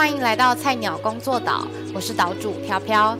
[0.00, 3.14] 欢迎来到菜鸟工作岛，我是岛主飘飘。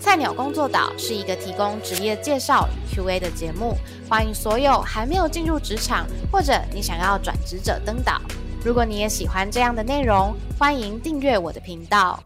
[0.00, 3.76] 菜鸟工作岛是一个提供职业介绍与 Q&A 的节目，
[4.08, 8.22] 欢迎所有还没有进入职场或者你想要转职者登岛。
[8.64, 12.18] 如果你也喜欢这样的内容，欢迎订阅我的频道。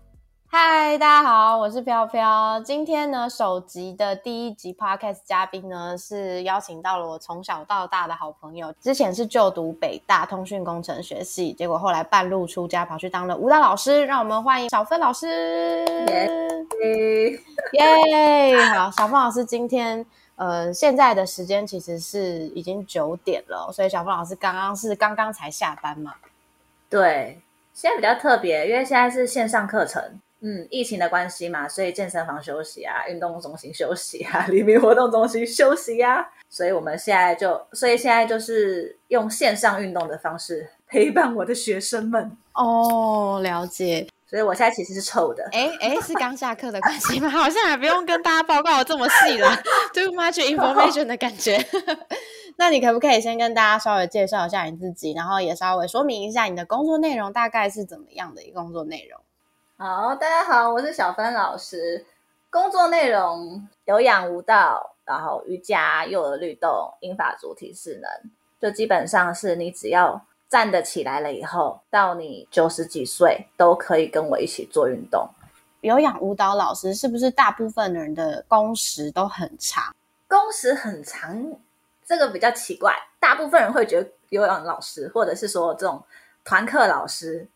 [0.60, 2.60] 嗨，大家好，我是飘飘。
[2.64, 8.74] 今天呢，首集的第一集 podcast 嘉宾呢，是邀请到了我从小到大的好朋友。
[8.80, 14.04] 之前是就读北大通讯工程学系，结果后来半路出家，跑去当了舞蹈老师。
[14.04, 15.86] 让我们欢迎小芬老师。
[17.72, 18.58] 耶！
[18.74, 20.04] 好，小芬老师今天
[20.34, 26.14] 呃，现在的时间其实是已经九点了，所以小芬老师刚刚是刚刚才下班嘛？
[26.90, 27.40] 对，
[27.72, 30.02] 现在比较特别，因为现在是线上课程。
[30.40, 42.36] 嗯，疫情的关系嘛，所以健身房休息啊，运动中心休息啊， 黎明活动中心休息呀，所以我们现在就，所以现在就是用线上运动的方式陪伴我的学生们。
[42.54, 44.06] 哦，了解。
[44.30, 45.42] 所以我现在其实是臭的。
[45.52, 47.28] 哎哎，是刚下课的关系吗？
[47.30, 49.48] 好像还不用跟大家报告这么细了
[49.94, 51.58] ，too much information 的感觉。
[52.56, 59.18] 那你可不可以先跟大家稍微介绍一下你自己，然后也稍微说明一下你的工作内容大概是怎么样的一个工作内容？
[59.80, 62.04] 好，大家好，我是小芬老师。
[62.50, 68.10] 工作内容有氧舞蹈，然后瑜伽、幼儿律动、英法主体势能，
[68.60, 75.28] 就基本上是你只要站得起来了以后，到你九十几岁都可以跟我一起做运动。
[75.82, 79.94] 有氧舞蹈老师是不是大部分的人的工时都很长？
[80.26, 81.52] 工时很长，
[82.04, 82.92] 这个比较奇怪。
[83.20, 86.02] 大部分人会觉得有氧老师或者是说这种
[86.44, 87.46] 团课老师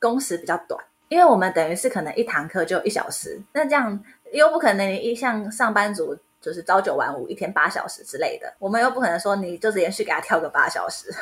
[0.00, 0.84] 工时比较短。
[1.12, 11.12] 因为我们等于是可能一堂课就一小时，那这样又不可能你一像上班族就是朝九晚五，一天八小时之类的，我们又不可能说你就是连续给他跳个八小时，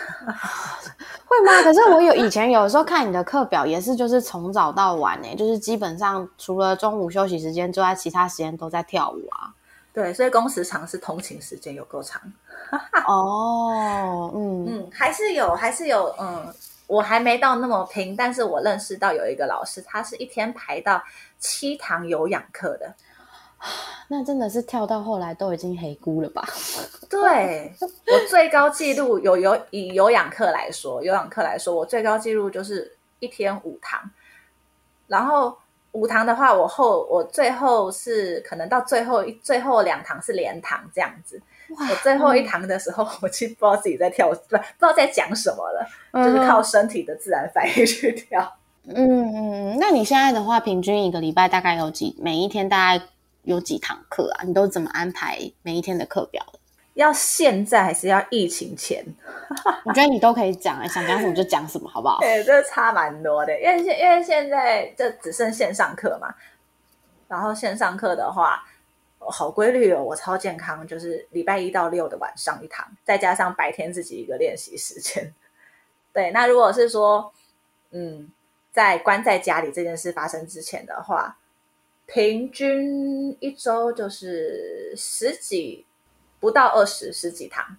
[1.27, 1.61] 会吗？
[1.65, 9.51] 可是我有以前有时候看你的课表也是，就是从早到晚呢，就是基本上除了中午休息时间之外，其他时间都在跳舞啊。
[9.93, 12.23] 对，所以工时长是通勤时间有够长。
[13.09, 16.55] 哦，嗯嗯，还是有，还是有，嗯。
[16.91, 21.01] 我还没到那么拼，但是我认识到有一个老师，他是一天排到
[21.39, 22.93] 七堂有氧课的，
[24.09, 26.45] 那真的是跳到后来都已经黑咕了吧？
[27.09, 34.11] 对我最高纪录有有以有氧课来说，有氧课来说，我最高纪录就是一天五堂，
[35.07, 35.57] 然后
[35.93, 41.41] 五堂的话，我后我最后是可能到最后一最后两堂是连堂这样子。
[41.79, 45.87] 我最后一堂的时候， 我其实不知道自己在跳，不不知道在讲什么了，
[46.25, 48.57] 就是靠身体的自然反应去跳。
[48.89, 53.05] 嗯嗯，那你现在的话，平均一个礼拜大概有几，每一天大概
[53.43, 54.43] 有几堂课啊？
[54.45, 56.59] 你都怎么安排每一天的课表的？
[56.95, 59.05] 要现在还是要疫情前？
[59.85, 62.19] 我觉得你都可以讲，想讲什么就讲什么，好不好？
[62.23, 66.35] 对，这差蛮多的，因为现因为现在就只剩线上课嘛，
[67.29, 68.65] 然后线上课的话。
[69.29, 75.35] 好规律哦，我超健康，就是礼拜一到六的晚上一堂，再加上白天自己一个练习时间。
[76.13, 77.33] 对，那如果是说，
[77.91, 78.31] 嗯，
[78.73, 81.37] 在关在家里这件事发生之前的话，
[82.07, 85.85] 平均一周就是十几，
[86.41, 87.77] 不到二十，十几堂，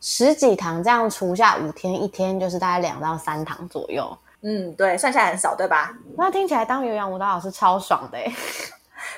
[0.00, 4.18] 十几堂，这样除下五天，一天就是大概两到三堂左右。
[4.40, 5.94] 嗯，对，算下来很少，对吧？
[6.16, 8.18] 那听起来当有氧舞蹈老师超爽的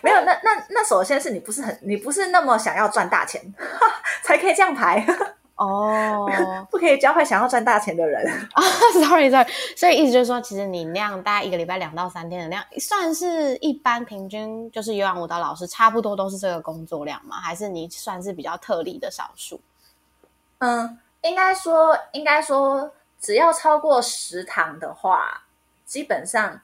[0.02, 3.40] 没有，那那那首先是你不是很，你不是那么想要赚大钱，
[4.22, 5.06] 才可以这样排
[5.56, 6.28] 哦，
[6.70, 8.62] 不可以教坏想要赚大钱的人啊。
[9.06, 9.46] Sorry Sorry，
[9.76, 17.36] 所以意思就是说，其实你那样大概一个礼拜两到三天的量，算是一般平均，就是有氧舞蹈老师差不多都是这个工作量吗？
[17.36, 19.60] 还是你算是比较特例的少数？
[20.58, 25.44] 嗯，应该说，应该说，只要超过十堂的话，
[25.84, 26.60] 基本上，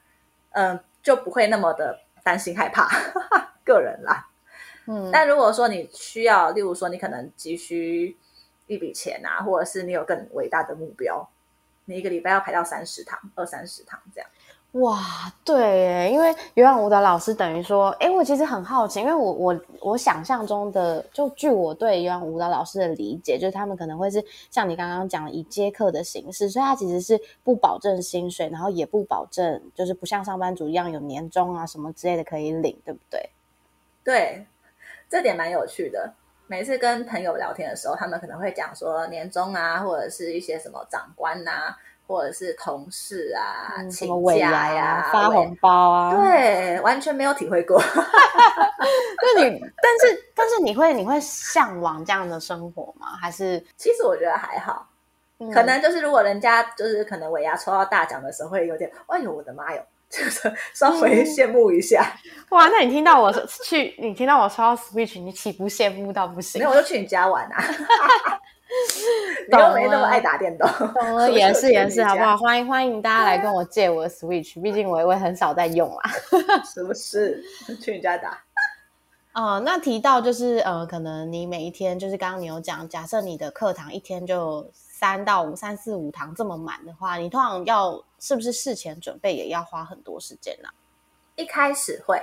[0.51, 2.01] 嗯，就不会那么的。
[2.29, 2.87] 担心害怕，
[3.65, 4.29] 个人啦。
[4.85, 8.15] 嗯，但如果说你需要，例如说你可能急需
[8.67, 11.27] 一笔钱啊，或者是你有更伟大的目标，
[11.85, 14.29] 你一个礼拜要排到三十堂，二三十堂这样。
[14.73, 14.99] 哇，
[15.43, 33.27] 对，因为有氧舞蹈老师等于说，哎，我其实很好奇，因为我我我想象中的，就据我对有氧舞蹈老师的理解，就是他们可能会是像你刚刚讲的以接课的形式，所以他其实是不保证薪水，然后也不保证，就是不像上班族一样有年终啊什么之类的可以领，对不对？
[34.03, 34.45] 对，
[35.09, 36.13] 这点蛮有趣的。
[36.45, 41.75] 每次跟朋友聊天的时候，他们可能会讲说年终啊，或者是一些什么长官呐。
[42.09, 47.79] 或者是同事啊，请假呀，发红包啊，对，完全没有体会过。
[49.35, 53.09] 那你，但是，但是你会，你会向往这样的生活吗？
[53.21, 54.89] 还是，其实我觉得还好，
[55.53, 62.11] 可能就是如果人家就是可能尾牙抽到大奖的时候，会有点，哎呦我的妈哟，就是 稍微羡慕一下。
[62.49, 63.31] 哇，那你听到我
[63.63, 66.57] 去，你听到我抽到 Switch，你岂不羡慕到不行？
[66.59, 67.63] 没有，我就去你家玩啊。
[69.49, 72.37] 你又没那么爱打电动，懂了， 也是也是，好不好？
[72.37, 76.11] 欢迎欢迎大家来跟我借我的 Switch，毕竟我也很少在用啊。
[76.63, 77.43] 是不是？
[77.81, 78.37] 去你家打。
[79.33, 90.69] 哦，那提到就是呃，可能你每一天就是刚刚你有讲，假设你的课堂一天就三到五、三四五堂这么满的话，你通常要是不是事前准备也要花很多时间呢？
[91.35, 92.21] 一开始会，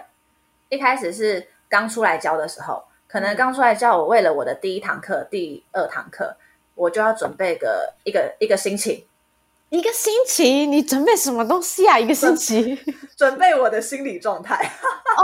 [0.68, 2.84] 一开始是刚出来教的时候。
[3.06, 6.36] 可能刚出来教我，为了我的第一堂课、第二堂课，
[6.74, 9.06] 我就要准备个一个一个星期。
[9.68, 11.98] 一个星期，你准备什么东西啊？
[11.98, 12.78] 一个星期，
[13.18, 14.54] 准备我的心理状态。
[15.16, 15.22] 哦，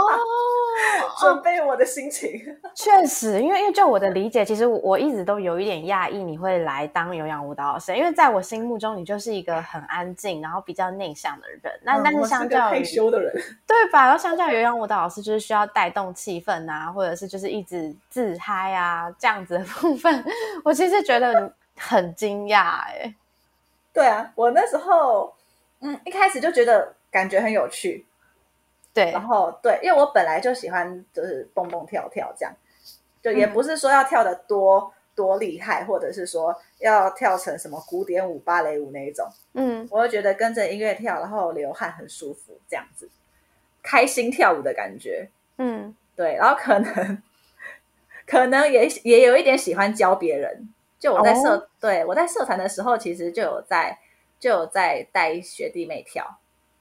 [1.21, 2.29] 准备我的心情。
[2.75, 11.61] 确实，因为因为就我的理解，其实我一直都有一点讶异，你会来当有氧舞蹈老师，因为在我心目中，你就是一个很安静，然后比较内向的人。
[11.83, 13.33] 那但是相较于害羞的人，
[13.65, 14.03] 对吧？
[14.03, 20.21] 然后相较于有氧舞蹈老师，就是需要带动气氛啊，或者是就是一直自嗨啊这样子的部分，
[20.65, 23.15] 我其实觉得很惊讶哎。
[23.93, 25.33] 对啊，我那时候，
[25.81, 28.05] 嗯，一开始就觉得感觉很有趣，
[28.91, 32.53] 对，然后对，因为我本来就喜欢就是蹦蹦跳跳这样，
[33.21, 43.07] 就也不是说要跳的多多厉害，或者是说要跳成什么古典舞、芭蕾舞那一种，嗯，我就觉得跟着音乐跳，然后流汗很舒服，这样子，
[43.83, 45.29] 开心跳舞的感觉，
[45.59, 47.21] 嗯，对，然后可能
[48.25, 50.72] 可能也也有一点喜欢教别人。
[51.03, 53.99] 就我在社，对我在社团的时候，其实就有在
[54.39, 56.25] 就有在带学弟妹跳。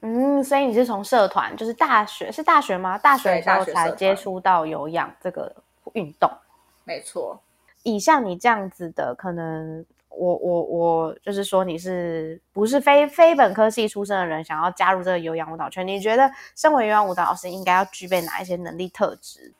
[0.00, 2.96] 嗯，所以你是从社团，就是大学是大学吗？
[2.96, 5.52] 大学的时候才接触到有氧这个
[5.94, 6.30] 运动。
[6.84, 7.40] 没错，
[7.82, 15.84] 以像你这样子的，可能我我我就是说，你是不是非非本科系出身的人，想要加入这个有氧舞蹈圈？
[15.84, 19.52] 你觉得身为有氧舞蹈老师，应该要具备哪一些能力特质？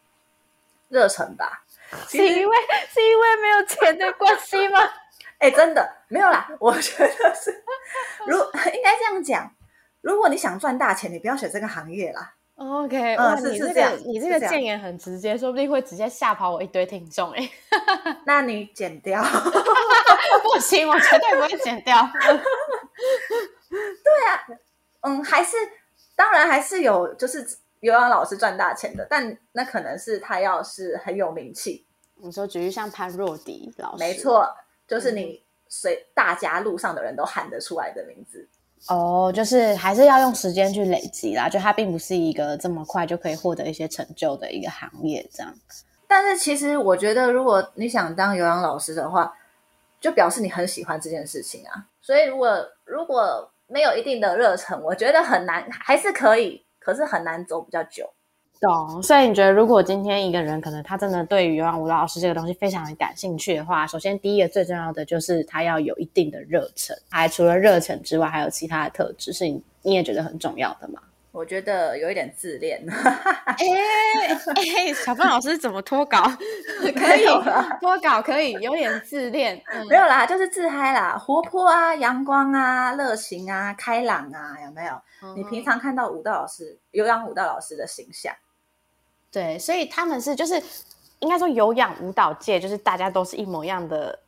[0.88, 1.64] 热忱吧。
[2.08, 2.56] 是因为
[2.92, 4.78] 是因为没有钱的关系吗？
[5.38, 6.48] 哎，真的没有啦。
[6.60, 7.64] 我觉得是，
[8.26, 9.50] 如应该这样讲，
[10.00, 12.34] 如果你想赚大钱，你不要选这个行业啦。
[12.54, 17.50] OK，哇，你这个你这个建言很直接，说不定会直接吓跑我一堆听众哎。
[18.24, 19.20] 那你剪掉？
[20.42, 22.08] 不行，我绝对不会剪掉。
[23.68, 24.46] 对啊，
[25.00, 25.56] 嗯，还是
[26.14, 27.44] 当然还是有，就是。
[27.82, 31.84] 有氧老师赚大钱的，但那可能是他要是很有名气。
[32.14, 34.48] 你说，举例像潘若迪老师，没错，
[34.86, 38.48] 就是你随大家路上的人都喊得出来的名字。
[38.86, 45.52] 哦，就是还是要用时间去累积啦，就它并不是一个这么快就可以获得一些成就的一个行业，这样。
[46.06, 49.36] 但是其实我觉得，如果你想当有氧老师的话，
[50.00, 51.86] 就表示你很喜欢这件事情啊。
[52.00, 56.64] 所以如果如果没有一定的热忱，我觉得很难，还是可以。
[56.84, 58.08] 可是很难走比较久，
[58.60, 59.02] 懂。
[59.02, 66.96] 所以你觉得，如果今天一个人可能他真的对于有氧舞蹈老师这个东西非常的感兴趣的话，首先第一个最重要的就是他要有一定的热忱。
[67.10, 71.00] 还除了热忱之外，还有其他的特质是你你也觉得很重要的吗？
[71.32, 72.84] 我觉得有一点自恋。
[72.92, 73.56] 哎
[74.54, 76.22] 哎，小芬老师怎么脱稿？
[76.94, 77.24] 可以
[77.80, 79.60] 脱稿，可以有点自恋。
[79.88, 85.34] 没有啦，就是自嗨啦，活泼啊，阳光啊，热情啊，开朗啊，有没有？
[85.34, 88.34] 你平常看到舞蹈老师、有氧舞蹈老师的形象？
[89.30, 90.62] 对，所以他们是就是
[91.20, 94.18] 应该说有氧舞蹈界就是大家都是一模一样的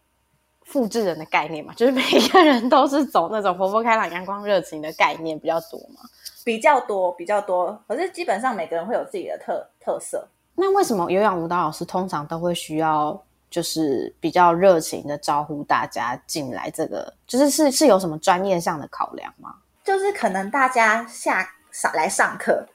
[0.62, 6.00] 复制人的概念嘛，就是每一个人都是走那种活泼开朗、阳光热情的概念比较多嘛。
[6.44, 10.28] 比较多，比较多，可是基本上每个人会有自己的特特色。
[10.54, 13.20] 那为什么有氧舞蹈老师通常都会需要
[13.50, 16.70] 就是比较热情的招呼大家进来？
[16.70, 19.56] 这个就是是是有什么专业上的考量吗？
[19.82, 22.66] 就是可能大家下上来上课，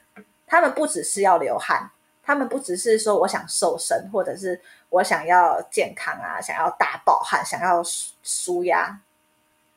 [0.46, 1.90] 他们不只是要流汗，
[2.24, 4.60] 他们不只是说我想瘦身，或者是
[4.90, 7.82] 我想要健康啊，想要大爆汗，想要
[8.24, 9.00] 舒压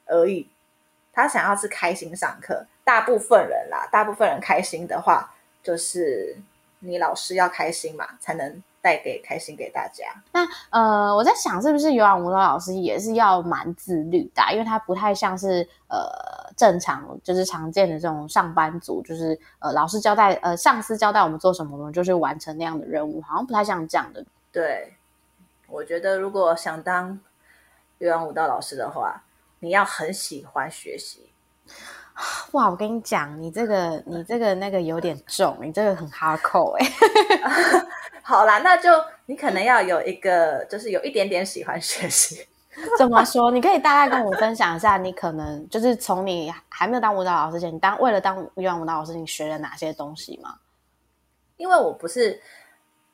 [0.06, 0.49] 而已。
[1.12, 2.66] 他想要是开心上课。
[2.84, 6.36] 大部分人啦，大部分人开心的话，就是
[6.80, 10.04] 你老师要开心嘛，才能带给开心给大家。
[10.32, 14.42] 那呃，我在想，是不是有氧舞蹈老师也是要蛮自律的？
[14.52, 24.24] 因为他不太像是呃正常，就是常见的这种上班族，就是呃老师交代，呃上司交代我们做什么，我们就是完成那样的任务，好像不太像这样的。
[24.50, 24.94] 对，
[25.68, 27.20] 我觉得如果想当
[27.98, 29.22] 有氧舞蹈老师的话，
[29.60, 31.30] 你要很喜欢学习。
[32.52, 36.87] 哇，我跟你讲，你这个你这个那个有点重，你这个很哈扣哎。
[38.23, 38.91] 好啦，那就
[39.26, 42.47] 你可能要有一个，就是有一点点喜欢学习，
[42.97, 43.50] 怎么说？
[43.50, 50.55] 你可以大概跟我分享一下，你可能就是从你还没有当舞蹈老师前，你当为了当舞蹈老师，你学了哪些东西吗？
[51.57, 52.41] 因为我不是，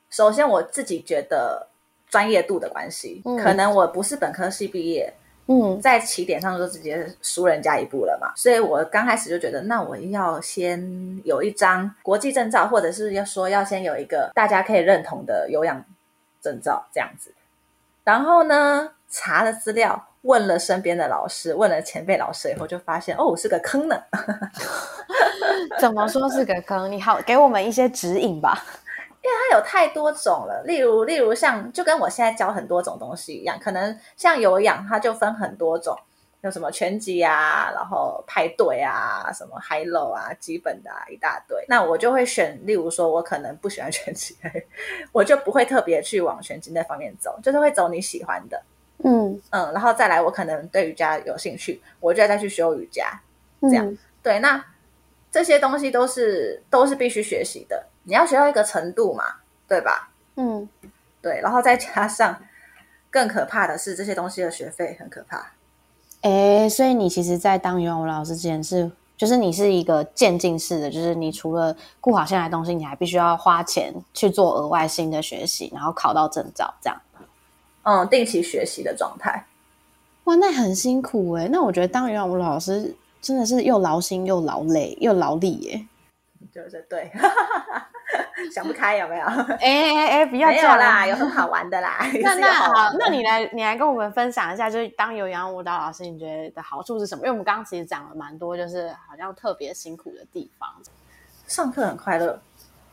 [0.09, 1.67] 首先我自己觉得
[2.07, 5.11] 专业度的关系，嗯可能我不是本科系毕业，
[5.51, 10.79] 嗯在起点上就直接输人家一步了嘛，所以我刚开始就觉得，那我要先
[11.25, 15.83] 有一张国际证照，或者是要说要先有一个大家可以认同的有氧
[16.39, 17.33] 证照这样子。
[18.03, 23.95] 然后呢，查了资料，问了身边的老师，问了前辈老师以后，就发现哦，是个坑呢。
[25.81, 26.91] 怎么说是个坑？
[26.91, 28.63] 你好，给我们一些指引吧。
[29.31, 35.97] 它有太多种了，例如，例如像就跟我现在教很多种东西一样，可能像有氧，它就分很多种，
[36.41, 41.63] 有什么拳击啊，然后派对啊，什么 high low 啊，基本的啊一大堆。
[41.67, 44.35] 那我就会选，例如说，我可能不喜欢拳击，
[45.11, 48.61] 我就不会特别去往拳击那方面走，就是会走你喜欢的，
[49.03, 53.19] 嗯，嗯，然后再来，我可能对瑜伽有兴趣，我就再去修瑜伽，
[53.61, 53.97] 这样。
[54.21, 54.63] 对，那
[55.31, 59.23] 这些东西都是都是必须学习的，你要学到一个程度嘛，
[59.67, 60.09] 对吧？
[60.35, 60.67] 嗯，
[61.21, 62.35] 对，然后再加上
[63.11, 65.51] 更可怕的是，这些东西的学费很可怕。
[66.21, 76.99] 哎，所以你其实，在当游泳老师之前是，就是你是一个渐进式的，就是你除了顾好现在的东西，你还必须要花钱去做额外新的学习，然后考到证照，这样。
[77.83, 79.45] 嗯，定期学习的状态。
[80.23, 81.47] 哇，那很辛苦哎。
[81.51, 85.85] 那我觉得当游泳老师真的是又劳心又劳累又劳力耶。
[86.51, 87.11] 就是对，
[88.53, 89.25] 想不开有没有？
[89.61, 91.99] 哎哎哎，不要没这样啦，有很好玩的啦。
[92.23, 97.21] 那那好那你来你来跟我们分享一下，就是当有氧舞蹈老师，你觉得的好处是什么？
[97.21, 100.67] 因为我们刚刚其实讲了蛮多，就是好像特别辛苦的地方。
[101.47, 102.39] 上课很快乐，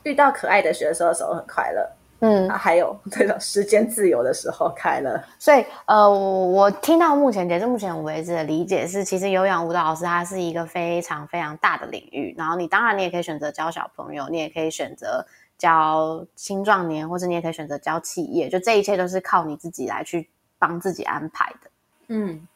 [0.03, 5.23] 遇到可爱的学生的时候很快乐，嗯啊，还有 这种时间自由的时候开了。
[5.37, 12.33] 所以呃，我我听到目前截至目前为止的理解是，其实有氧舞蹈老师它是一个非常非常大的领域。
[12.37, 15.25] 然后你当然你也可以选择教小朋友，你也可以选择
[15.57, 21.69] 教青壮年，或者你也可以选择教企业，就这一切都是靠你自己来去帮自己安排的。
[22.07, 22.47] 嗯，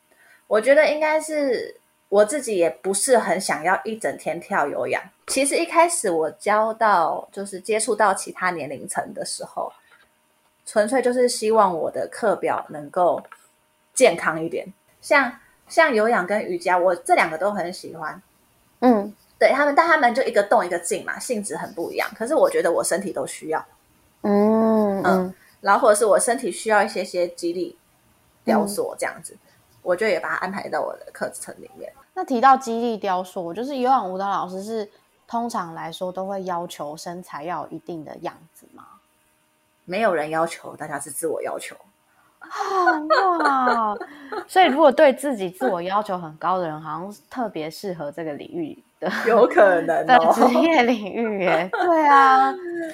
[0.47, 1.75] 我觉得应该是
[2.11, 5.01] 我自己也不是很想要一整天跳有氧。
[5.27, 9.71] 其实一开始我教到就是接触到其他年龄层的时候，
[10.65, 13.23] 纯粹就是希望我的课表能够
[13.93, 14.67] 健康一点。
[14.99, 15.33] 像
[15.69, 18.21] 像有氧跟瑜伽，我这两个都很喜欢。
[18.81, 22.09] 嗯对他们，但他们就一个动一个静嘛，性质很不一样。
[22.13, 23.65] 可是我觉得我身体都需要，
[24.23, 27.77] 嗯嗯然后或者是我身体需要一些些肌力
[28.43, 29.37] 雕塑这样子，
[29.81, 31.89] 我就也把它安排到我的课程里面。
[32.13, 34.89] 那提到肌力雕塑，就是有氧舞蹈老师是
[35.27, 38.83] 通常来说都会要求身材要有一定的样子吗？
[39.85, 41.75] 没有人要求，大家是自我要求。
[43.39, 43.95] 哇！
[44.47, 51.69] 所以如果对自己自我要求很高的人，好像特别适合这个领域的 有可能 的哦，职业领域耶。
[51.71, 52.51] 对啊，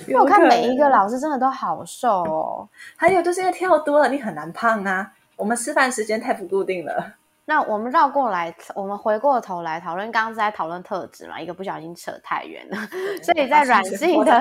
[0.08, 2.68] 因为我看每一个老师真的都好瘦哦。
[2.96, 5.12] 还有就是因为跳多了，你很难胖啊。
[5.36, 7.14] 我们吃饭时间太不固定了。
[7.50, 12.76] 那我们绕过来，我们回过头来讨论，刚刚是在讨论特质嘛，一个不小心扯太远了。
[13.24, 14.34] 所以在软性的？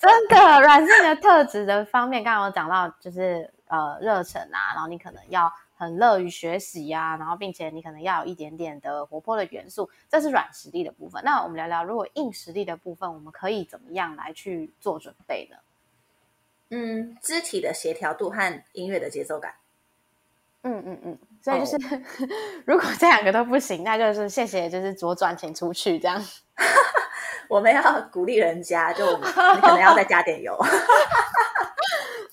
[0.00, 11.22] 真的软性的特质的方面，刚刚有讲到，就是呃热忱啊，然后你可能要很乐于学习呀、然后并且你可能要有一点点的活泼的元素，这是软实力的部分。
[11.22, 15.58] 那我们聊聊，如果硬实力的部分，我们可以怎么样来去做准备呢？
[16.70, 19.52] 嗯，肢体的协调度和音乐的节奏感。
[20.62, 21.76] 嗯嗯嗯，所以就是、
[22.64, 26.18] 如果这两个都不行，那就是谢谢，就是左转请出去这样。
[27.48, 30.58] 我们要鼓励人家，就我们 你可能要再加点油。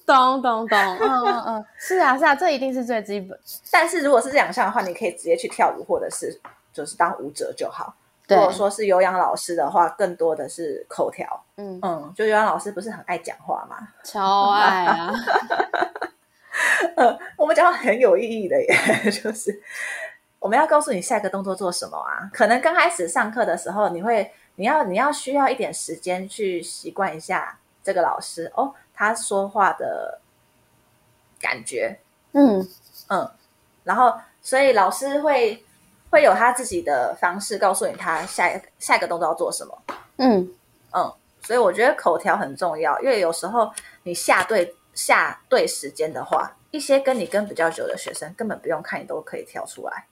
[0.05, 3.37] 懂懂懂，嗯嗯嗯，是啊是啊，这一定是最基本。
[3.69, 6.39] 但是如果是这两项的话，你可以直接去跳舞，或者是
[6.71, 7.93] 就是当舞者就好。
[8.25, 11.43] 对如果说是有氧老师的话，更多的是口条。
[11.57, 13.75] 嗯，嗯，就有氧老师不是很爱讲话嘛？
[14.05, 15.13] 超爱啊。
[16.97, 19.61] 呃，我们讲话很有意义的耶， 就是
[20.39, 22.29] 我们要告诉你下一个动作做什么啊。
[22.33, 30.19] 可能刚开始上课的时候，你会你要你要需要一点时间去习惯一下这个老师哦，他说话的
[31.39, 31.99] 感觉，
[32.33, 32.67] 嗯
[33.09, 33.31] 嗯，
[33.83, 35.63] 然后所以老师会
[36.09, 39.81] 会有他自己的方式告诉你他下一下一个动作要做什么，
[40.17, 40.53] 嗯
[40.91, 43.71] 嗯，所以我觉得口条很重要，因为有时候
[44.03, 50.05] 你下对下对时间的话，一些跟你跟比较久的学生根本不用看，你都可以跳出来。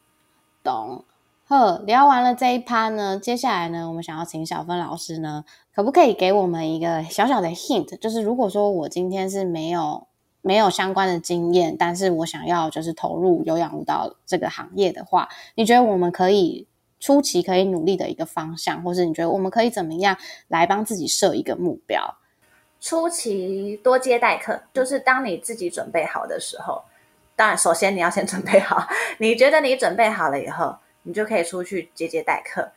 [0.64, 1.04] 懂。
[1.48, 5.44] 呵，聊完了这一趴呢，接下来呢，我们想要请小芬老师呢，
[5.74, 7.98] 可不可以给我们一个小小的 hint？
[7.98, 10.06] 就是如果说我今天是没有
[10.42, 16.68] 没有相关的经验，但是我想要就是投入有氧舞蹈这个行业的话，你觉得我们可以
[17.00, 20.16] 初期可以努力的一个方向，或是你觉得我们可以怎么样
[20.50, 22.16] 来帮自己设一个目标？
[22.82, 26.84] 初期多接待课，就是当你自己准备好的时候，
[27.36, 28.88] 当然首先你要先准备好，
[29.20, 32.72] 你觉得你准备好了以后，你就可以出去接接待客，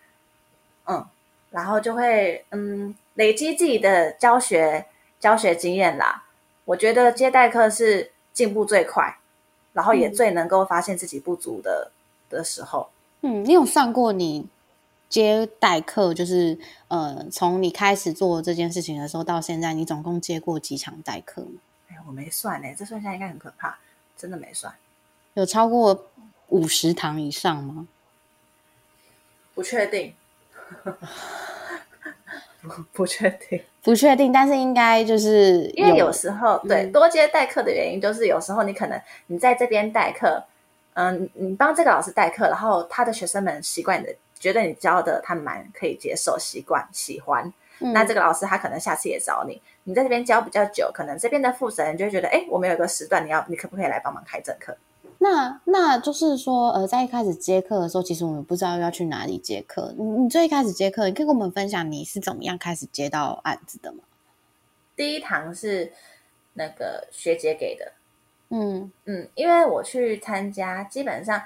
[0.87, 1.07] 嗯，
[1.51, 4.87] 然后就会嗯累积自己的教学
[5.21, 6.25] 教学经验啦。
[6.65, 9.19] 我觉得接待课是进步最快，
[9.73, 11.91] 然后也最能够发现自己不足的
[12.31, 12.89] 的时候。
[13.23, 14.47] 嗯，你有算过你
[15.13, 21.61] 接待客，就是呃，从你开始做这件事情的时候到现在，你总共接过几场代客吗？
[21.91, 23.79] 哎，我没算呢，这算下来应该很可怕，
[24.17, 24.73] 真的没算。
[25.35, 26.07] 有超过
[26.49, 27.87] 五十堂以上吗？
[29.55, 30.15] 不确定。
[32.93, 40.45] 不确定，不确定，但是应该就是因为有时候对多接待客的原因，就是有时候你可能你在这边代课，
[40.95, 54.77] 嗯，你帮这个老师代课，然后他的学生们习惯的，觉得你教的他蛮可以接受、习惯、喜欢，那这个老师他可能下次也找你，你在这边教比较久，可能这边的负责人就会觉得，哎，我们有个时段，你要你可不可以来帮忙开正课？
[55.19, 59.95] 那那就是说，呃，在一开始接课的时候，其实我们不知道要去哪里接课。
[59.97, 64.01] 你你最一开始接课，你可以跟我们分享你是怎么样开始接到案子的吗？
[64.97, 65.93] 第一堂是
[66.55, 67.93] 那个学姐给的，
[68.49, 71.41] 嗯嗯，因为我去参加，基本上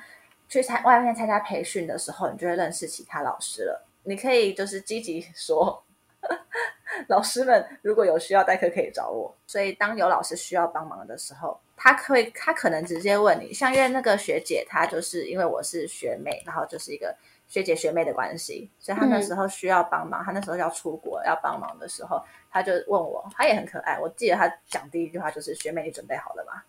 [0.48, 3.86] 去参外面参加培训的时候，你就会认识其他老师了。
[4.04, 5.84] 你可以就是积极说，
[7.08, 9.34] 老师们如果有需要代课可以找我。
[9.46, 11.58] 所以当有老师需要帮忙的时候。
[11.78, 17.14] 他会，他可能直接问你，像因为那个学姐，她就是因为我是学妹，然后就是一个
[17.46, 22.18] 学姐学妹的关系，所以她那时候需要帮忙，她那时候要出国要帮忙的时候，
[22.50, 26.62] 她就问我，她也很可爱，我记得她讲第一句话就是学妹，你准备好了吗？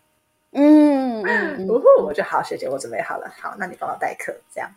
[0.52, 4.72] 嗯，呜呼，我就好，学姐，我准备好了，好，那你帮我代课，这样，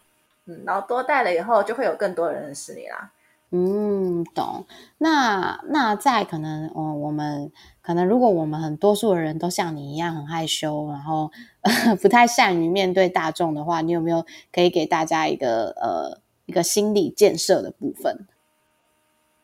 [0.46, 3.10] 嗯，然后多带了以后，就会有更多人认识你啦。
[3.52, 4.64] 嗯，懂。
[4.98, 7.50] 那那在可能，哦，我们
[7.82, 11.30] 可能如果我们很多数的人都像你一样很害羞，然后
[12.00, 18.26] 不太善于面对大众的话，你有没有可以给大家一个呃一个心理建设的部分？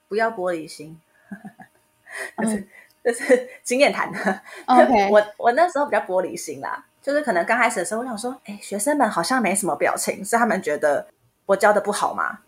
[0.09, 1.01] 不要玻璃心，
[3.07, 4.19] 这是 经验谈的。
[4.67, 11.07] OK，我我那时候比较玻璃心啦，就是可能刚开始的时候，我想说，哎，学生们好像没什么表情，是他们觉得
[11.47, 12.41] 我教的不好吗？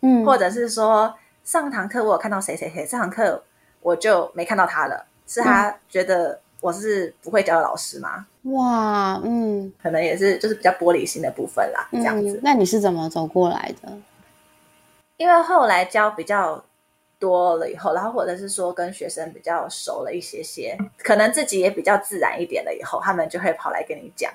[0.00, 3.44] 嗯，或者是说上堂课我有看到谁谁谁，这堂课
[3.82, 8.26] 我就没看到他了，是他觉得我是不会教的老师吗？
[8.44, 12.40] 哇，嗯，可能也是就是比较玻璃心的部分啦，这样子。
[12.42, 13.92] 那你是怎么走过来的？
[15.18, 16.64] 因为后来教比较
[17.18, 24.32] 多了以后，然后或者是说跟学生比较熟了一些些，可能自己也比较自然一点了以后，他们就会跑来跟你讲。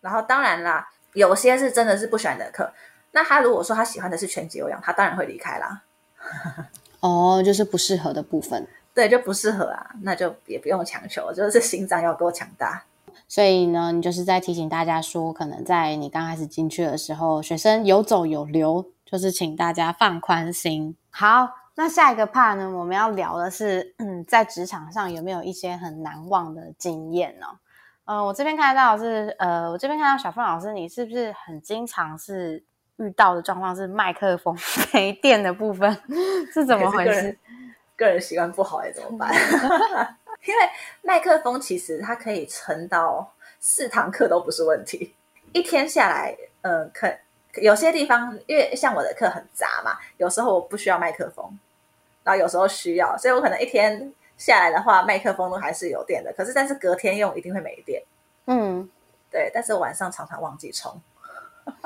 [0.00, 2.72] 然后当然啦，有些是真的是不喜欢的课。
[3.12, 5.82] 那他如果说他喜欢的是全级有氧，他当然会离开啦。
[7.00, 12.84] 哦，就是不适合的部分，对，就不适合啊，那就也不用强求，就是心脏要够强大。
[13.28, 20.96] 所以呢，你就是在提醒大家说，可能在你刚开始进去的时候，学生有走有留，就是请大家放宽心。
[21.10, 27.46] 好，那下一个 part 呢，我们要聊的是，嗯，在职场上有没有一些很难忘的经验呢？
[28.04, 32.64] 嗯，我这边看到是，呃，我这边看到小凤老师，你是不是很经常是？
[32.98, 34.56] 遇到的状况是麦克风
[34.92, 36.00] 没电的部分
[36.54, 37.36] 是怎么回事？
[37.98, 39.34] 个人习惯不好哎，怎么办？
[40.46, 40.60] 因为
[41.02, 45.12] 麦克风其实它可以撑到四堂课都不是问题。
[45.52, 47.12] 一天下来，嗯，可
[47.54, 51.58] 有些地方，因为像我的课很杂嘛，有时候我不需要麦克风，
[52.24, 56.32] 然后有时候需要，所以我可能一天下来的话，麦克风都还是有电的。
[56.32, 58.02] 可是，但是隔天用一定会没电。
[58.46, 58.88] 嗯，
[59.30, 61.00] 对，但是晚上常常忘记充。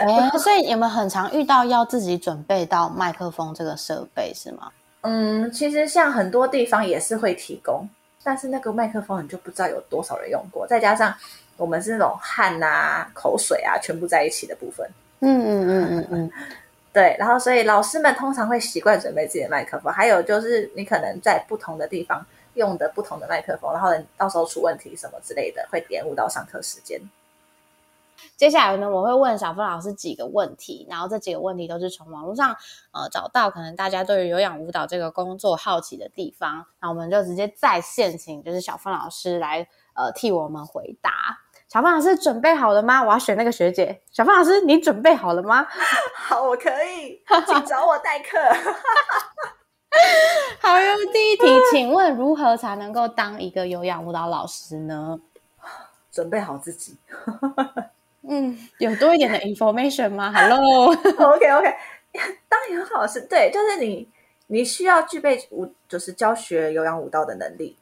[0.00, 4.72] 哎，所以你们很常遇到要自己准备到麦克风这个设备是吗？
[5.02, 7.88] 嗯，其实像很多地方也是会提供，
[8.22, 11.14] 但是那个麦克风你就不知道有多少人用过，再加上
[11.56, 14.86] 我们是那种汗啊、口水啊全部在一起的部分。
[15.20, 16.30] 嗯嗯嗯嗯嗯，
[16.92, 17.16] 对。
[17.18, 22.24] 然后所以老师们通常会习惯准备自己的麦克风，还有就是你可能在不同的地方
[22.54, 27.00] 用的不同的麦克风，然后到时候出问题什么之类的，会延误到上课时间。
[28.36, 32.54] 接下来呢，我会问小芬老师几个问题，然后这几个问题都是从网络上
[32.92, 41.38] 呃找到，可能大家对于有氧舞蹈这个工作好奇的地方，那我们就直接在线请就是小芬老师来呃替我们回答。
[41.72, 43.00] 小芳老师准备好了吗？
[43.00, 44.00] 我要选那个学姐。
[44.10, 45.64] 小芳老师，你准备好了吗？
[46.12, 48.36] 好，我可以，请找我代课。
[50.60, 55.20] 好哟，第一题，请问如何才能够当一个有氧舞蹈老师呢？
[56.10, 56.96] 准备好自己。
[58.28, 61.76] 嗯，有多一点的 information 吗？Hello，OK OK，
[62.48, 64.08] 当有氧老师，对，就是你，
[64.48, 67.76] 你需要具备舞，就是教学有氧舞蹈的能力。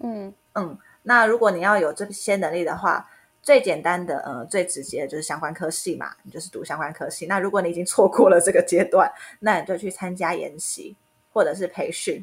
[0.00, 3.08] 嗯嗯，那如果你要有这些能力的话，
[3.48, 7.24] 最简单的，呃，最直接的就是相关科系嘛，你就是读相关科系。
[7.24, 10.94] 那如果你已经错过了这个阶段，那你就去参加研习
[11.32, 12.22] 或者是培训。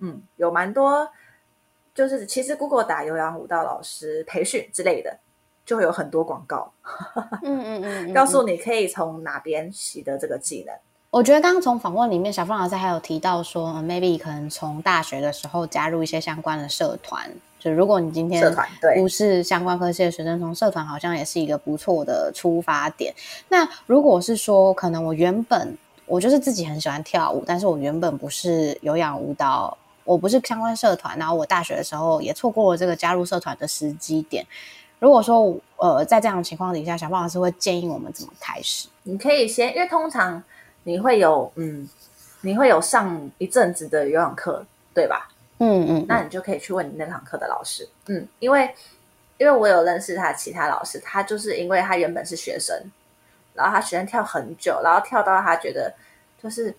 [0.00, 1.10] 嗯，有蛮多，
[1.94, 5.18] 就是其实 Google 打有氧舞蹈老师培训之类的。
[5.64, 6.70] 就会有很多广告，
[7.44, 10.76] 嗯嗯嗯，告诉你可以从哪边习得这个技能。
[11.12, 17.30] 我觉得刚刚从访问里面，小凤老师还有提到说，maybe 可能从大学的时候加入一些相关的社团。
[17.60, 18.42] 就如果你今天
[18.96, 23.12] 不是相关科系的学生，从社团好像也是一个不错的出发点。
[23.50, 34.46] 那如果是说，可能我原本我就是自己很喜欢跳舞，但是我原本不是有氧舞蹈，我不是相关社团，然后我大学的时候也错过了这个加入社团的时机点。
[34.98, 38.88] 如果说呃，在这样的情况底下，小胖老师会建议我们怎么开始？
[39.02, 40.42] 你可以先，因为通常
[40.84, 41.88] 你会有嗯，
[42.40, 44.64] 你会有上一阵子的游泳课，
[44.94, 45.28] 对吧？
[45.58, 47.88] 嗯嗯，那你就可以去问你那堂课的老师。
[48.06, 48.74] 嗯，因为
[49.38, 52.76] 因为我有认识他其他老师，他就是因为他原本是学生，
[53.54, 55.94] 然后他学生跳很久，然后跳到他觉得
[56.42, 56.74] 就是。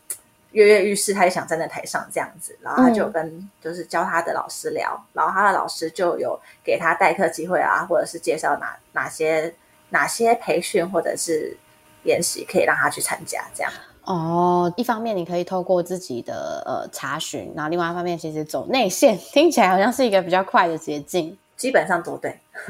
[0.54, 9.52] 跃跃欲试，他也想站在台上这样子，然后他就跟就是教他的老师聊，然后他的老师就有给他代课机会啊，或者是介绍哪哪些
[9.90, 11.58] 哪些培训或者是
[12.04, 13.74] 演习可以让他去参加这样。
[14.06, 22.38] 哦，一方面你可以透过自己的呃查询，然后另外一方面其实走内线听起来好像是一个比较快的捷径，基本上都对。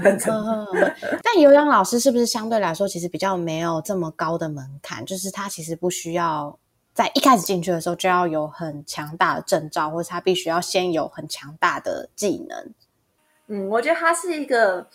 [1.23, 5.05] 但有氧老师是不是相对来说其实比较没有这么高的门槛？
[5.05, 6.57] 就是他其实不需要。
[6.95, 12.71] 在一开始进去的时候，就要有很强大的证照，或者他必须要先有很强大的技能。
[13.47, 14.85] 嗯，我觉得他是一个，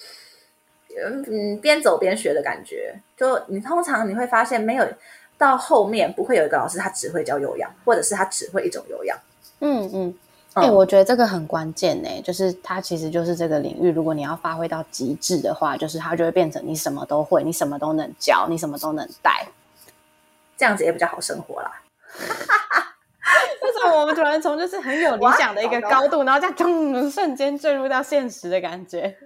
[1.04, 2.94] 嗯边走边学的感觉。
[3.16, 4.86] 就你通常你会发现，没有
[5.38, 9.16] 到后面不会有一个老师他只会教有氧，或者是他只会一种有氧。
[9.60, 10.14] 嗯嗯，
[10.54, 19.46] 哎，我觉得这个很关键呢，就是它其实就是这个领域，如果你要发挥到极致的话，就是它就会变成你什么都会，你什么都能教，你什么都能带，
[20.56, 21.70] 这样子也比较好生活啦。
[23.62, 29.16] 为什么我们突然从就是很有理想的一个高度，然后这样咚瞬间坠入到现实的感觉？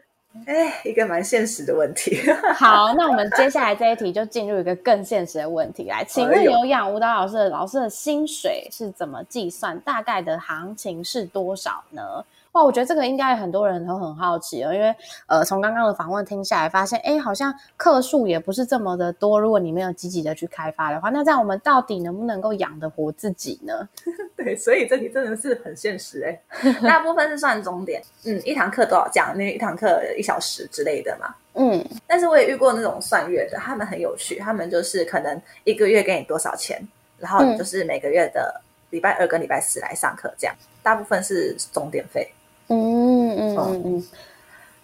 [0.46, 2.18] 哎，一个蛮现实的问题。
[2.56, 9.78] 好，那我们接下来这一题就进入一个更现实的问题来，请问有氧舞蹈老师的老师的薪水是怎么计算？
[9.80, 12.24] 大概的行情是多少呢？
[12.52, 14.94] 哇，我觉得这个应该很多人都很好奇哦，因为
[15.26, 19.40] 呃，从刚刚的访问听下来，发现哎，好像客数也不是这么的多。
[19.40, 23.88] 如果你没有积极的去开发的话，那这样我们到底能不能够养得活自己呢？
[24.36, 26.80] 对，所以这题真的是很现实哎。
[26.82, 29.34] 大部分是算终点，嗯，一堂课多少讲？
[29.34, 31.34] 那一堂课一小时之类的嘛。
[31.54, 36.86] 嗯，但是我也遇过那种算月的，他们很有趣，他们就是可能一个月给你多少钱，
[37.18, 38.60] 然后就是每个月的
[38.90, 40.54] 礼拜二跟礼拜四来上课，这样。
[40.82, 42.30] 大部分是终点费。
[42.72, 44.04] 嗯嗯嗯嗯，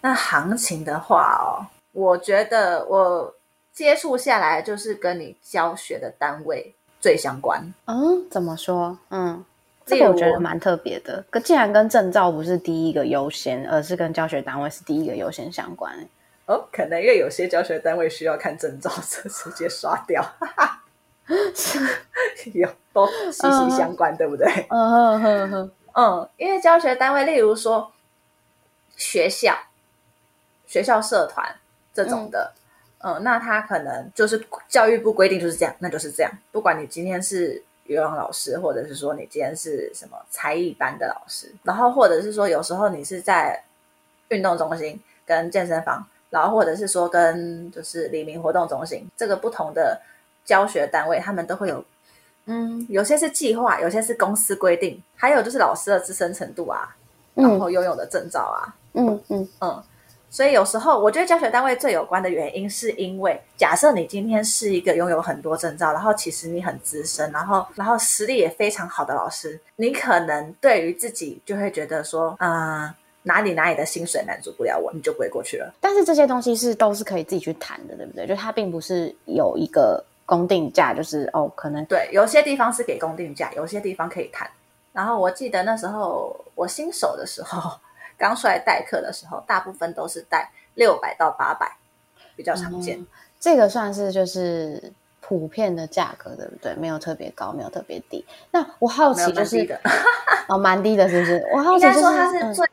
[0.02, 3.34] 那行情的话哦，我觉得我
[3.72, 7.72] 接触下来就是跟你教学的单位最相关。
[7.86, 8.98] 嗯，怎么说？
[9.10, 9.44] 嗯，
[9.86, 11.24] 这个我觉得蛮特别的。
[11.30, 15.92] 可既然跟证照不是第一个优先，而是跟教学单位是第一个优先相关。
[16.46, 20.24] 哦，可能因为有些教学单位需要看证照， 就直接刷掉。
[22.54, 24.46] 有都息息相关，对不对？
[24.70, 25.70] 嗯哼哼哼。
[26.00, 27.90] 嗯，因为教学单位，例如说
[28.96, 29.52] 学校、
[30.64, 31.56] 学校社团
[31.92, 32.52] 这种的，
[32.98, 36.30] 嗯，那他可能就是教育部规定就是这样，那就是这样。
[36.52, 43.64] 不管你今天是游泳老师，或者是说你今天是什么才艺班的老师，然后或者是说有时候你是在
[44.28, 50.00] 运动中心跟健身房，然后或者是说跟就是黎明活动中心，这个不同的
[50.44, 51.84] 教学单位，他们都会有。
[52.50, 56.96] 嗯，有些是计划，有些是公司规定，还有就是老师的资深程度啊，
[57.34, 59.82] 然后拥有的证照啊，嗯嗯嗯，
[60.30, 72.90] 所以有时候我觉得教学单位最有关的原因，是因为假设你今天是一个拥有很多证照，然后其实你很资深，然后然后实力也非常好的老师，你可能对于自己就会觉得说，嗯，
[73.24, 75.70] 哪里哪里的薪水满足不了我，你就不会过去了。
[75.82, 78.26] 但是这些东西是都是可以自己去谈的，对不对？
[78.26, 80.02] 就它并不是有一个。
[80.28, 84.46] 公定价就是哦，可能对，有些地方是给公定价，有些地方可以谈。
[84.92, 87.80] 然后我记得那时候我新手的时候，
[88.18, 91.78] 刚出来代课的时候，大部分都是带六百到八百，
[92.36, 93.02] 比较常见。
[93.40, 96.74] 这个算是就是普遍的价格，对不对？
[96.74, 98.22] 没有特别高，没有特别低。
[98.50, 99.80] 那我好奇就是的
[100.46, 101.42] 哦，蛮低的，是不是？
[101.54, 102.66] 我好 奇就是说它是最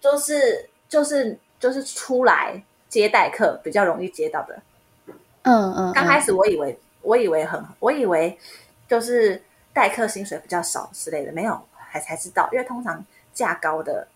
[0.00, 4.58] 就是就是就是出来接待客比较容易接到的。
[5.42, 5.92] 嗯嗯。
[5.92, 8.36] 刚开始我以为我以为很我以为
[8.88, 9.40] 就是
[9.72, 14.06] 代课薪水比较少之类的，没有还才知道，因为通常价高的。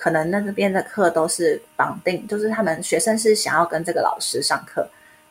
[0.00, 4.88] 可能那边的课都是绑定，就是他们学生是想要跟这个老师上课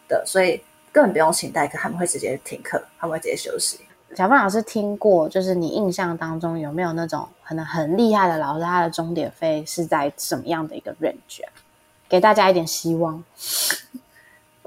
[0.10, 3.80] 的，所以根本不用请代课，他们会直接停课，他们会直接休息。
[4.13, 11.46] 小范老师听过，就是你印象当中有没有那种可能很厉害的老师，他的钟点费是在什么样的一个 range？
[12.10, 13.24] 给大家一点希望。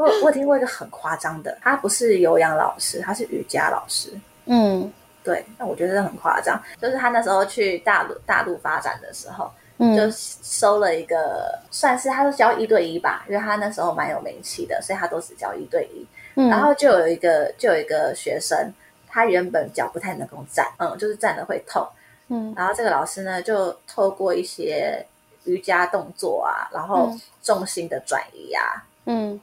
[0.00, 4.12] 我我听过一个很夸张的，他不是有氧老师，他是瑜伽老师。
[4.46, 9.50] 嗯，对，那我觉得很夸张，就是他那时候去大陆大陆发展的时候。
[9.82, 16.06] 嗯就收了一个，算是他是教一对一吧，因为他那时候蛮有名气的，所以他都只教一对一。
[16.34, 18.70] 嗯然后就有一个，就有一个学生，
[19.08, 21.88] 他原本脚不太能够站，嗯，就是站的会痛，
[22.28, 22.52] 嗯。
[22.54, 25.02] 然后这个老师呢，就透过一些
[25.44, 27.10] 瑜伽动作啊，然后
[27.42, 29.40] 重心的转移啊，嗯，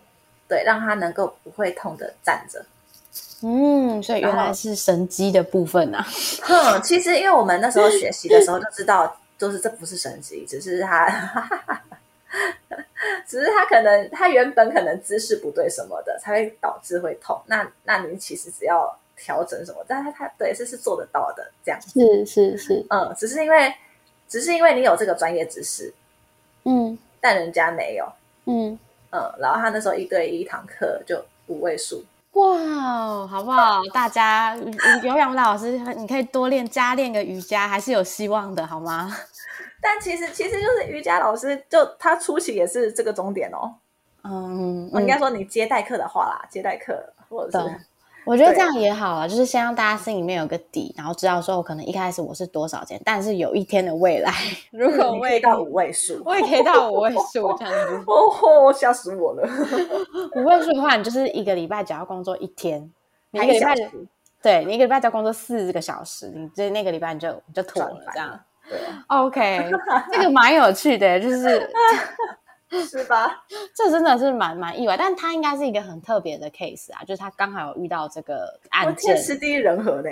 [0.48, 2.66] 对，让他能够不会痛的站着。
[3.42, 6.06] 嗯，所以原来是神机的部分啊。
[6.44, 9.18] 哼，其实因为我们那时候学习的时候就知道。
[9.40, 11.08] 就是这不是神机，只是他，
[13.28, 17.40] 只是他可能他原本可能姿势不对什么的，才会导致会痛。
[17.46, 23.72] 那那你其实只要调整什么，但他他对是是做得到的，这样是是是，嗯，只是因为
[24.28, 25.94] 只是因为你有这个专业知识，
[26.64, 28.12] 嗯，但人家没有，
[28.46, 28.80] 嗯
[29.12, 32.04] 嗯，然后他那时候一对一堂课就五位数。
[32.34, 33.82] 哇，好不好？
[33.94, 34.56] 大家
[35.04, 39.16] 有氧舞蹈老师，你可以多练，加练个瑜伽，还是有希望的，好吗？
[39.82, 43.74] 但其实，其实就是瑜伽老师，就他初期也是这个终点哦。
[44.24, 47.80] 嗯，应该说你接待课的话啦，接待课或者是。
[48.28, 54.32] 我觉得这样也好啊，就是先让大家心里面有个底，然后知道说我可能一开始我是多少钱，但是有一天的未来，
[54.72, 58.04] 如果我也到五位数，我也可以到五位数这样子。
[58.06, 59.50] 哦，吓死我了！
[60.36, 62.92] 五位数的话，你就是一个礼拜只要工作一天，
[63.32, 63.74] 你一个礼拜
[64.42, 68.40] 对你一个礼拜只要工作四个小时，你这那个礼拜你就你就妥了这样。
[68.70, 69.72] 对，OK，
[70.12, 71.70] 这个蛮有趣的，就是。
[72.90, 73.44] 是吧？
[73.74, 80.10] 这真的是蛮蛮意外，但他应该是一个很特别的 case 啊，就是他刚好有遇到这个案件，天时地利人和呢。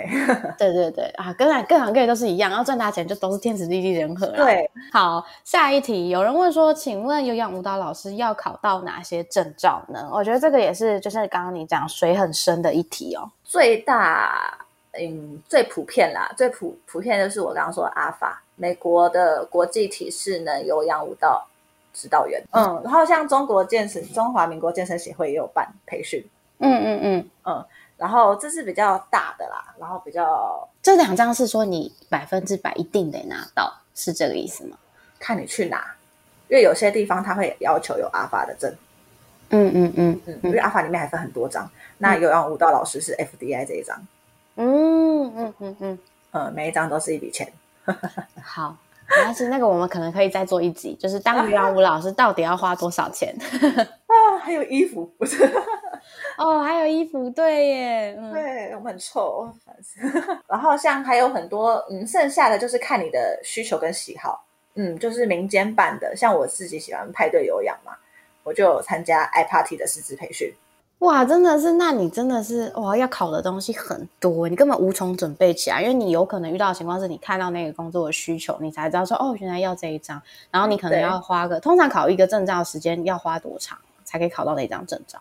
[0.56, 4.26] 对对对啊，跟各行各业都是一样，要赚大钱就都是天时地利人和。
[4.28, 10.08] 对，好，下一题，有人问说，请问有氧舞蹈老师要考到哪些证照呢？
[10.10, 13.30] 我觉得这个也是，就是刚刚你讲水很深的一题哦。
[13.44, 14.56] 最大，
[14.92, 21.46] 嗯，最普遍啦，最普普遍就是我刚刚说的阿法，美国的国际体适能有氧舞蹈。
[21.96, 26.22] 指导员，嗯，然后像中国健身，中华民国健身协会也有办培训，
[26.58, 27.30] 嗯嗯嗯。
[27.44, 27.64] 嗯，
[27.96, 34.76] 然后这是比较大的啦，然后比较这两张是说你百分之百一定得拿到，是这个意思吗？
[35.18, 35.94] 看你去拿，
[36.48, 38.70] 因为有些地方他会要求有阿法的证，
[39.48, 43.98] 嗯嗯嗯嗯，因为阿法里面还分很多张，那有让舞蹈老师是 FDI 这一张，
[44.56, 45.98] 嗯嗯嗯嗯，
[46.32, 47.50] 呃，每一张都是一笔钱，
[48.44, 48.76] 好。
[49.08, 53.34] 但是那个我们可能可以再做一集，就是当瑜伽舞老师到底要花多少钱
[54.06, 54.38] 啊？
[54.40, 55.44] 还有衣服不是？
[56.38, 59.48] 哦，还有衣服，对耶，对我们很臭，
[60.48, 67.92] 然后像还有很多，嗯，剩下的就是看你的需求跟喜好，嗯，就是民间版的，像我自己喜欢派对有氧嘛，
[68.44, 70.52] 我就参加 i party 的师资培训。
[71.00, 85.18] 哇，真的是，那你真的是哇，要考的东西很多，你根本无从准备起来，因为你有可能遇到的情况是你看到那个工作的需求，你才知道说哦，原来要这一张，然后你可能要花个，通常考一个证照时间要花多长才可以考到那张证照？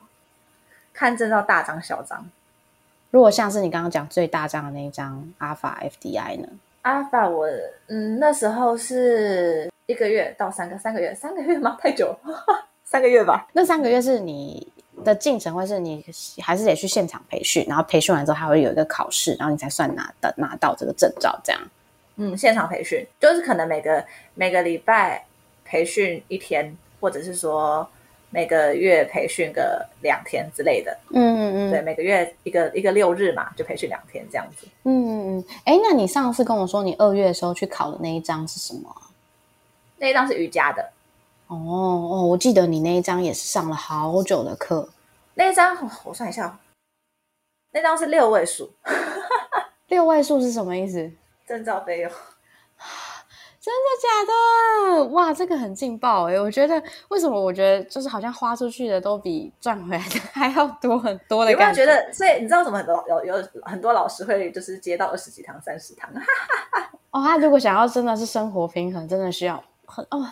[0.93, 2.25] 看证照大张小张，
[3.11, 6.47] 如果像是你刚刚讲最大张的那一张阿法 FDI 呢？
[6.83, 7.47] 阿法我
[7.87, 11.77] 嗯那时候是一个月到三个三个月，三个月吗？
[11.81, 13.45] 太久了， 三个月吧。
[13.51, 14.65] 那三个月是你。
[15.03, 16.03] 的进程会是你
[16.41, 21.39] 还是得去现场培训，然后培训完之后还会有一个考试，然后你才算拿的拿到这个证照。
[21.43, 21.61] 这样，
[22.15, 25.25] 嗯，现场培训就是可能每个每个礼拜
[25.65, 27.87] 培训一天，或者是说
[28.29, 30.97] 每个月培训个两天之类的。
[31.09, 34.67] 嗯嗯嗯，对，每个月一个一个六日嘛，就培训两天这样子。
[34.83, 38.95] 嗯嗯嗯，哎，那你上次跟我说你二月的时候去考的那一张是什么？
[39.97, 40.91] 那一张是瑜伽的。
[41.47, 44.89] 哦哦，我记得你那一张也是上了好久的课。
[45.35, 46.57] 那一张我算一下，
[47.71, 48.71] 那张是六位数。
[49.87, 51.11] 六位数是什么意思？
[51.45, 52.11] 证照费用。
[53.61, 55.05] 真的假的？
[55.05, 56.39] 哇，这个很劲爆哎！
[56.39, 57.39] 我觉得为什么？
[57.39, 61.83] 我觉得就是好像花出去的都比赚回来的还要多很多的感觉。
[61.83, 66.11] 觉得，所以你知道怎么很多有有很多老师会就是接到二十几堂、三十堂？
[67.09, 70.23] 哦，他如果想要真的是生活平衡，真的需要很哦。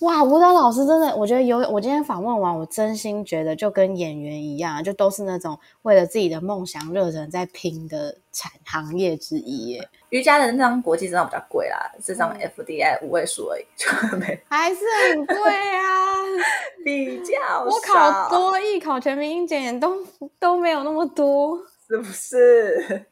[0.00, 9.88] 哇，舞蹈老师真的，我觉得有我今天访问完，我真心觉得就跟演员一样，就都是那种为了自己的梦想热忱在拼的产行业之一耶。
[10.10, 14.80] 瑜伽的那张国际证比较贵啦，这张 FDI 五位数而已，就没还是
[15.10, 15.36] 很贵
[15.78, 16.14] 啊，
[16.84, 20.04] 比较我考多艺考全民英检都
[20.38, 23.06] 都没有那么多，是不是？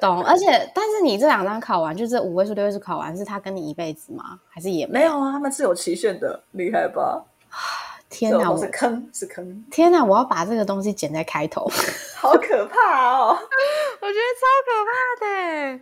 [0.00, 4.40] 懂，而且但是你这两张考完，就这五位数、六位数考完，是他跟你一辈子吗？
[4.48, 5.32] 还是也没有啊？
[5.32, 7.24] 他们是有期限的，厉害吧？
[8.10, 9.64] 天哪，是坑是坑！
[9.70, 11.70] 天哪，我要把这个东西剪在开头，
[12.18, 13.38] 好可怕哦！
[14.00, 15.80] 我觉得超可怕的。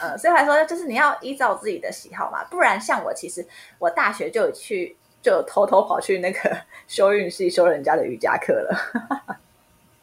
[0.00, 3.46] 呃，所以来说，就是你要依照自己的喜好嘛，不然像我，其实
[3.78, 6.54] 我大学就有去，就偷偷跑去那个
[6.86, 9.38] 修运系修人家的瑜伽课了。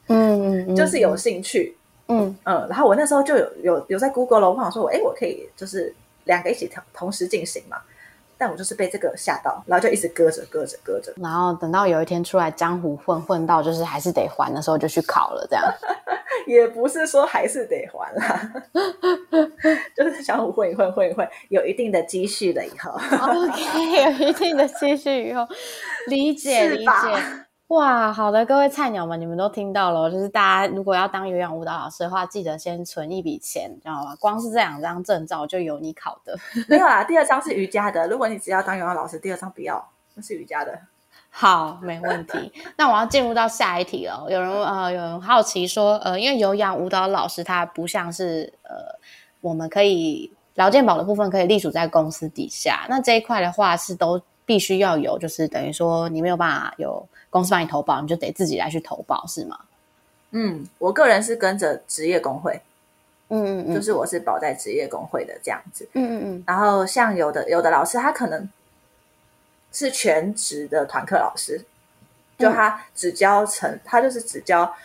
[0.08, 1.78] 嗯嗯，就是有兴趣。
[2.12, 2.38] 嗯。
[2.44, 5.94] 嗯，然后我那时候就有有有在 Google 了，我想说，我哎，我可以就是
[6.26, 7.78] 两个一起同同时进行嘛，
[8.38, 15.64] 但我就是被这个吓到，然后就一直搁着搁着搁着，然后等到有一天出来江湖混混到就是还是得还的时候，就去考了，这样。
[16.48, 18.52] 也不是说还是得还啦，
[19.96, 25.48] 就是江湖混一混混一混，有一定的积蓄了以后，OK，有一定的积蓄以后，
[26.08, 26.92] 理解 理解。
[27.72, 34.14] 哇，好的，各位菜鸟们，你们都听到了，就是大家如果要当有氧舞蹈老师的话，记得先存一笔钱，知道吗？
[34.20, 36.38] 光是这两张证照就有你考的。
[36.68, 38.06] 没有啦，第二张是瑜伽的。
[38.10, 40.78] 如果你只要当有氧老师，第二张不要，那是瑜伽的。
[41.30, 42.52] 好，没问题。
[42.76, 44.28] 那我要进入到下一题了。
[44.30, 49.00] 有人呃，有人好奇说，呃，因为有氧舞蹈老师他不像是呃，
[49.40, 57.08] 我们可以劳健保的部分可以隶属在公司底下，那这一块的话是都必须要有，就是等于说你没有办法有。
[57.32, 59.58] 公司帮你投保，你就得自己来去投保，是吗？
[60.32, 62.62] 嗯，我个人是跟着职业工会，
[63.30, 66.44] 嗯嗯嗯，就是我是保在职业工会的这样子，嗯嗯嗯。
[66.46, 68.50] 然后像有的有的老师，他可能
[69.72, 71.64] 是全职的团课老师，
[72.38, 74.76] 就他只教成，他就是只教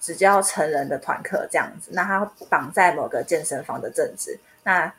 [0.00, 1.90] 只教成人的团课这样子。
[1.92, 4.90] 那他绑在某个健身房的正职，那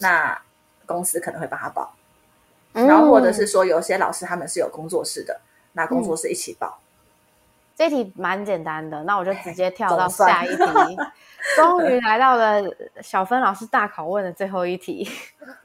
[0.00, 0.38] 那
[0.84, 1.94] 公司可能会帮他保，
[2.74, 5.40] 然后或者是说有些老师他们是有工作室的。
[5.76, 6.78] 那工作室一起报，
[7.76, 10.62] 这题蛮简单的，那我就直接跳到 下一题。
[11.56, 12.62] 终于来到了
[13.02, 15.10] 小芬老师大拷问的最后一题。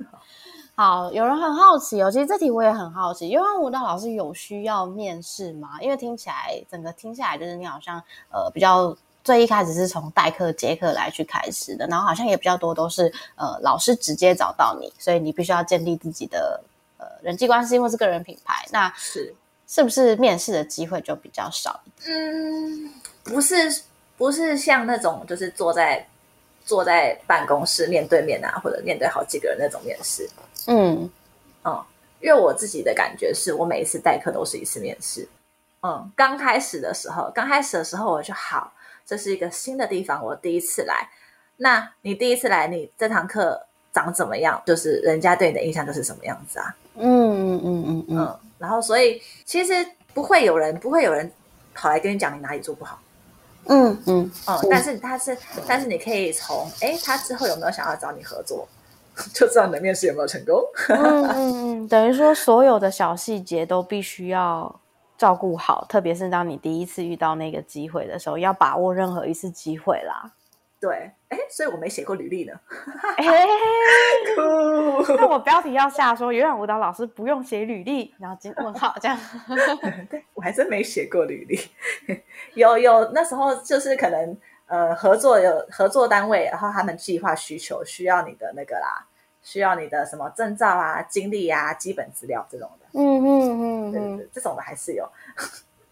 [0.73, 5.77] 好，有人很好奇哦，其实这题我也很好奇，因为舞蹈老师有需要面试吗？
[5.79, 16.68] 因为听起来整个听下来就是你好像呃比较最一开始是从代课接课来去开始的，然后好像也比较多都是呃老师直接找到你，所以你必须要建立自己的呃
[17.21, 18.65] 人际关系或是个人品牌。
[18.71, 19.35] 那是。
[19.71, 22.17] 是不是面试的机会就比较少一点？
[22.17, 22.91] 嗯，
[23.23, 23.83] 不是，
[24.17, 26.03] 不是像那种就是坐在
[26.65, 30.27] 坐在办公室面对面啊，或者面对好几个人那种面试。
[30.65, 31.07] 嗯
[31.63, 31.85] 嗯，
[32.19, 35.29] 因为我自己的感觉是我每一次代课都是一次面试。
[35.83, 38.73] 嗯，刚开始的时候，刚开始的时候我就好，
[39.05, 41.11] 这是一个新的地方，我第一次来。
[41.57, 44.61] 那你第一次来，你这堂课长怎么样？
[44.65, 46.75] 就是人家对你的印象就是什么样子啊？
[46.95, 48.39] 嗯嗯嗯嗯嗯。
[48.57, 49.73] 然后，所以其实
[50.13, 51.31] 不会有人，不会有人
[51.73, 52.99] 跑来跟你讲你哪里做不好。
[53.65, 54.67] 嗯嗯嗯。
[54.69, 58.67] 但是他是，但是你可以从哎，他之后有没有想要找你合作，
[59.33, 60.61] 就知道你的面试有没有成功。
[60.89, 61.87] 嗯嗯嗯。
[61.87, 64.79] 等于说，所有的小细节都必须要
[65.17, 70.31] 照顾好，特别是当你第一次遇到那个机会的时候，要把握任何一次机会啦。
[70.81, 72.53] 对，哎，所以我没写过履历呢。
[75.17, 79.17] 那我标题要下说，有氧舞蹈老师不用写履历，然后今问号这样。
[80.09, 81.59] 对我还真没写过履历。
[82.55, 84.37] 有有，那时候就是可能
[84.67, 89.05] 呃合作有合作单位，然后他们计划需求需要你的那个啦，
[89.43, 92.85] 需要你的什么证照啊、经历啊、基本资料这种的。
[92.93, 95.05] 嗯嗯嗯，对对，这种的还是有，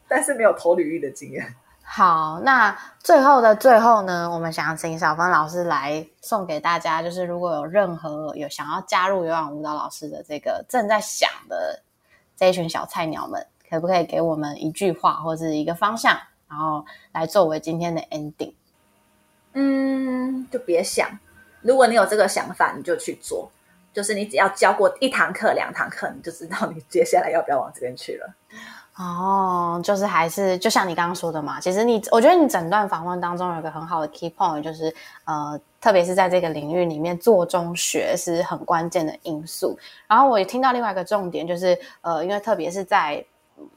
[0.07, 1.45] 但是没有投履历的经验。
[1.89, 11.81] 好，那最后的最后呢，我们想请小芬老师来送给大家，就是如果有任何有想要加入有氧舞蹈老师的这个正在想的
[12.35, 16.15] 这一群小菜鸟们，可不可以给我们一句话或者一个方向，
[16.49, 18.53] 然后来作为今天的 ending？
[19.53, 21.09] 嗯，就别想，
[21.61, 23.49] 如果你有这个想法，你就去做，
[23.91, 28.35] 就是你只要教过一堂课、两堂课，你就知道你接下来要不要往这边去了。
[28.97, 34.93] 哦，就是还是就像你刚刚说的嘛，其实你我觉得你整段访问当中有一个很好的 key point，就是
[35.25, 39.77] 呃，特别是在这个领域里面做中学是很关键的因素。
[40.07, 43.23] 然后我也听到另外一个重点，就是呃，因为特别是在。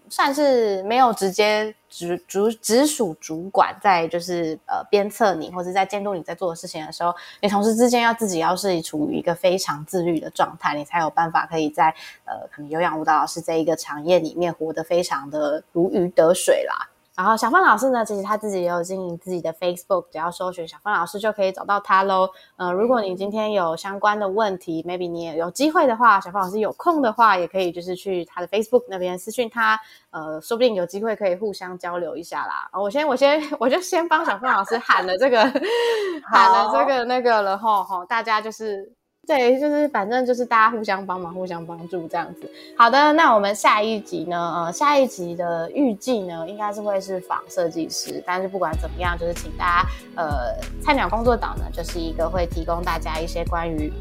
[0.09, 16.90] 算是没有直接直主直属主管在就是呃鞭策你或者在监督你在做的事情的时候，你同事之间要自己要是处于一个非常自律的状态，你才有办法可以在呃可能有氧舞蹈老师这一个产业里面活得非常的如鱼得水啦。
[17.21, 22.27] 然后小芬老师呢，其实他自己也有经营自己的 Facebook，只要搜寻小芬老师就可以找到他喽。
[22.57, 32.71] 嗯，如果你今天有相关的问题，maybe 你也有机会的话，小芬老师有空的话，也可以就是去他的 Facebook 那边私讯他，呃，说不定有机会可以互相交流一下啦。
[32.73, 35.43] 我先我先我就先帮小芬老师喊了这个
[36.27, 38.91] 喊了这个那个了吼吼，大家就是。
[39.27, 42.51] 对，就是反正就是大家互相帮忙、互相帮助这样子。
[42.77, 44.65] 好的，那我们下一集呢？
[44.67, 48.21] 呃，下一集的预计呢，应该是会是仿设计师。
[48.27, 53.93] 但是不管怎么样，就是请大家，呃，菜鸟工作岛呢，就是一个会提供大家一些关于。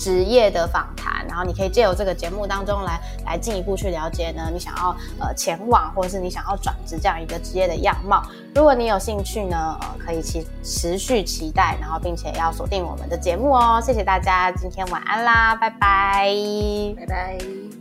[0.00, 8.22] 职业的访谈，然后你可以借由这个节目当中来来进一步去了解呢，你想要呃前往或者是你想要转职这样一个职业的样貌。
[8.54, 13.78] 如果你有兴趣呢，呃，可以期持续期待，然后并且要锁定我们的节目哦。
[13.84, 16.34] 谢谢大家，今天晚安啦，拜拜，
[16.96, 17.79] 拜拜。